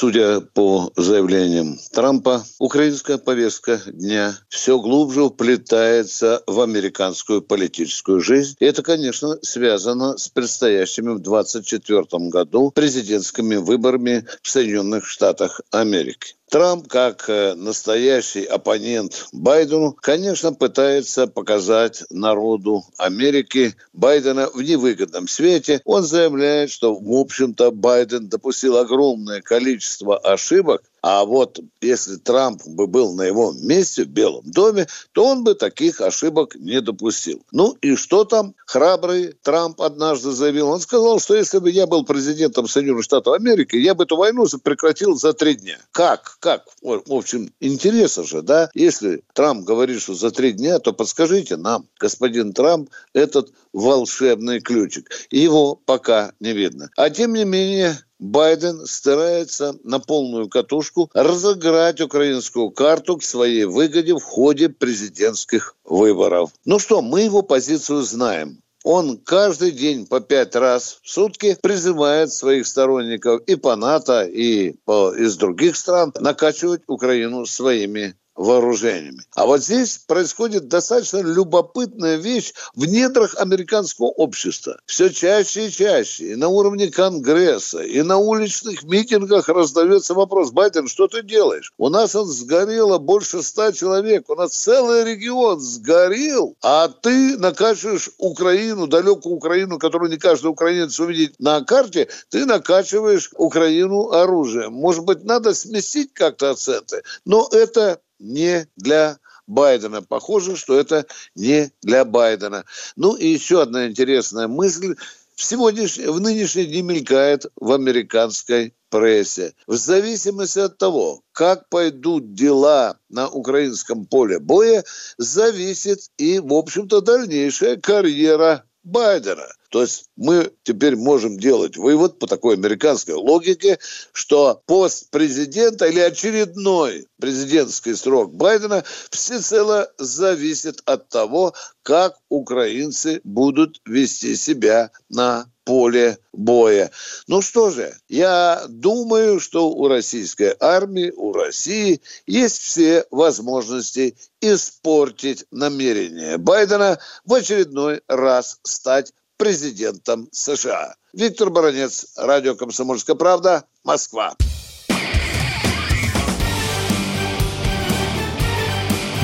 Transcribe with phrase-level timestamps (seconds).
[0.00, 8.56] Судя по заявлениям Трампа, украинская повестка дня все глубже вплетается в американскую политическую жизнь.
[8.60, 16.32] И это, конечно, связано с предстоящими в 2024 году президентскими выборами в Соединенных Штатах Америки.
[16.50, 25.80] Трамп, как э, настоящий оппонент Байдену, конечно, пытается показать народу Америки Байдена в невыгодном свете.
[25.84, 32.86] Он заявляет, что, в общем-то, Байден допустил огромное количество ошибок, а вот если Трамп бы
[32.86, 37.42] был на его месте в Белом доме, то он бы таких ошибок не допустил.
[37.52, 40.68] Ну и что там храбрый Трамп однажды заявил?
[40.68, 44.46] Он сказал, что если бы я был президентом Соединенных Штатов Америки, я бы эту войну
[44.62, 45.78] прекратил за три дня.
[45.92, 46.36] Как?
[46.40, 46.64] Как?
[46.82, 48.70] В общем, интересно же, да?
[48.74, 55.10] Если Трамп говорит, что за три дня, то подскажите нам, господин Трамп, этот волшебный ключик.
[55.30, 56.90] Его пока не видно.
[56.96, 64.14] А тем не менее, Байден старается на полную катушку разыграть украинскую карту к своей выгоде
[64.14, 66.50] в ходе президентских выборов.
[66.66, 68.62] Ну что, мы его позицию знаем.
[68.84, 74.72] Он каждый день по пять раз в сутки призывает своих сторонников и по НАТО, и
[74.84, 79.22] по, из других стран накачивать Украину своими вооружениями.
[79.34, 84.78] А вот здесь происходит достаточно любопытная вещь в недрах американского общества.
[84.86, 90.88] Все чаще и чаще, и на уровне Конгресса, и на уличных митингах раздается вопрос, Байден,
[90.88, 91.74] что ты делаешь?
[91.76, 98.08] У нас он сгорело больше ста человек, у нас целый регион сгорел, а ты накачиваешь
[98.16, 104.72] Украину, далекую Украину, которую не каждый украинец увидит на карте, ты накачиваешь Украину оружием.
[104.72, 110.02] Может быть, надо сместить как-то акценты, но это не для Байдена.
[110.02, 112.64] Похоже, что это не для Байдена.
[112.96, 114.94] Ну и еще одна интересная мысль.
[115.34, 119.54] В, сегодняшний, в нынешние дни мелькает в американской прессе.
[119.66, 124.84] В зависимости от того, как пойдут дела на украинском поле боя,
[125.16, 129.46] зависит и, в общем-то, дальнейшая карьера Байдена.
[129.70, 133.78] То есть мы теперь можем делать вывод по такой американской логике,
[134.12, 143.80] что пост президента или очередной президентский срок Байдена всецело зависит от того, как украинцы будут
[143.86, 146.90] вести себя на поле боя.
[147.28, 155.44] Ну что же, я думаю, что у российской армии, у России есть все возможности испортить
[155.52, 160.96] намерение Байдена в очередной раз стать президентом США.
[161.12, 164.34] Виктор Баранец, Радио «Комсомольская правда», Москва.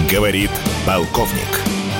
[0.09, 0.51] Говорит
[0.87, 1.86] полковник.